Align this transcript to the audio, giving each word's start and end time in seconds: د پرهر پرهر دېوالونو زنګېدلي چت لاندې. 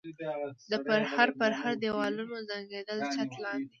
د 0.71 0.73
پرهر 0.87 1.29
پرهر 1.39 1.73
دېوالونو 1.83 2.35
زنګېدلي 2.49 3.05
چت 3.15 3.31
لاندې. 3.43 3.69